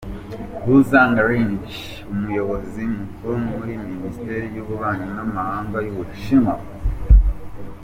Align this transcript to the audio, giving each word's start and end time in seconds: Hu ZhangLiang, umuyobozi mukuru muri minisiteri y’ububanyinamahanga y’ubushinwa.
Hu 0.63 0.73
ZhangLiang, 0.89 1.61
umuyobozi 2.11 2.81
mukuru 2.97 3.35
muri 3.51 3.73
minisiteri 3.89 4.45
y’ububanyinamahanga 4.55 5.77
y’ubushinwa. 5.85 6.53